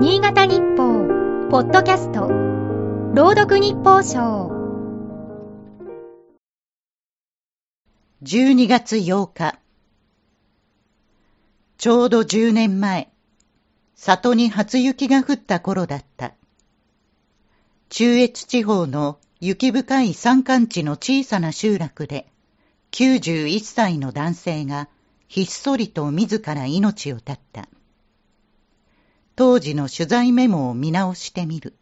[0.00, 1.08] 新潟日報、
[1.50, 2.28] ポッドキャスト、
[3.14, 4.48] 朗読日報賞。
[8.22, 9.58] 12月8日。
[11.78, 13.10] ちょうど10年前、
[13.96, 16.34] 里に初雪が降った頃だった。
[17.88, 22.28] 中越地方の雪深い山間地の小さな集落で、
[22.92, 24.88] 91歳の男性が
[25.26, 27.68] ひっそりと自ら命を絶った。
[29.38, 31.76] 当時の取材メモを見直してみる。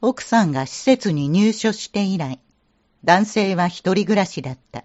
[0.00, 2.40] 奥さんが施設に入所して以来、
[3.04, 4.82] 男性は一人暮らしだった。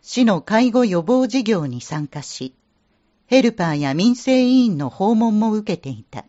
[0.00, 2.54] 市の介護予防事業に参加し、
[3.26, 6.24] ヘルパーや民生委員の訪問も受けていた。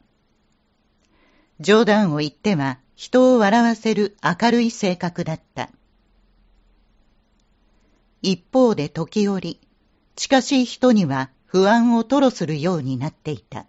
[1.61, 5.69] 冗談を言っては人を笑わせる明るい性格だった。
[8.21, 9.61] 一方で時折、
[10.17, 13.65] 近しい人には不安を吐露するようになっていた。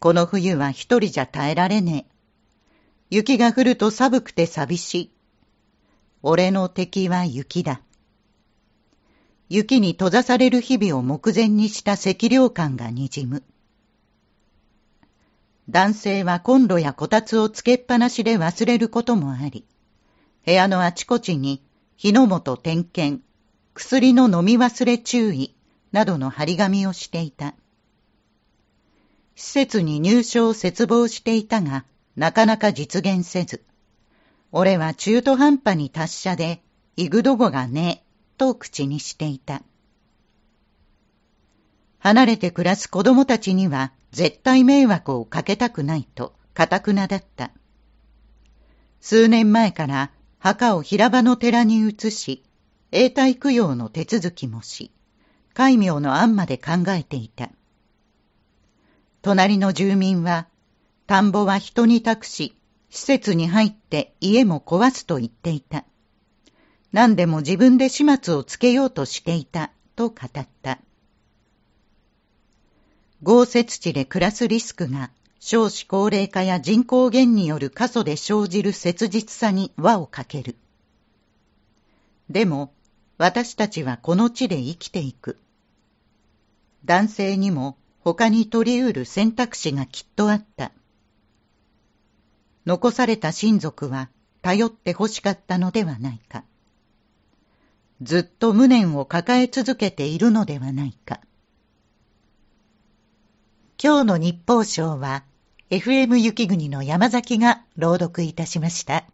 [0.00, 2.12] この冬は一人じゃ耐えられねえ。
[3.10, 5.10] 雪が降ると寒くて寂しい。
[6.24, 7.80] 俺の敵は雪だ。
[9.48, 13.44] 雪に閉ざされる日々を目前にした赤涼感がにじむ。
[15.68, 19.64] 男性はコンロやこたつをつけっぱなしで忘れることもあり、
[20.44, 21.62] 部屋のあちこちに
[21.96, 23.22] 火の元点検、
[23.74, 25.54] 薬の飲み忘れ注意、
[25.92, 27.54] などの張り紙をしていた。
[29.34, 31.84] 施設に入所を切望していたが、
[32.16, 33.64] なかなか実現せず、
[34.52, 36.62] 俺は中途半端に達者で、
[36.96, 39.62] イグドゴがねえ、と口にしていた。
[41.98, 47.50] 離れて暮らす子供たちには絶対迷惑をかけたくないと、かたくなだった。
[49.00, 52.42] 数年前から墓を平場の寺に移し、
[52.92, 54.90] 永代供養の手続きもし、
[55.56, 57.48] 戒名の案まで考えていた。
[59.22, 60.48] 隣の住民は、
[61.06, 62.54] 田んぼは人に託し、
[62.90, 65.86] 施設に入って家も壊すと言っていた。
[66.92, 70.78] 何でも自分で始末をつけようとしていた、と語った。
[73.22, 80.56] 豪雪地で暮らすリスクが少子高齢化や人口減による過疎で生じる切実さに輪をかける。
[82.28, 82.74] でも、
[83.16, 85.38] 私たちはこの地で生きていく。
[86.86, 90.70] 男性にも他に取り得る選択肢がきっとあった。
[92.64, 94.08] 残された親族は
[94.40, 96.44] 頼って欲しかったのではないか。
[98.02, 101.20] ずっと無念を抱え続けているのではないか。
[103.82, 105.24] 今日の日報賞は
[105.70, 109.04] FM 雪国の山崎が朗読いたしました。